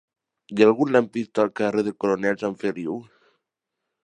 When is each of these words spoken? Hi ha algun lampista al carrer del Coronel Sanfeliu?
Hi 0.53 0.63
ha 0.63 0.67
algun 0.69 0.93
lampista 0.95 1.45
al 1.45 1.53
carrer 1.61 1.85
del 1.89 1.97
Coronel 2.05 2.43
Sanfeliu? 2.45 3.01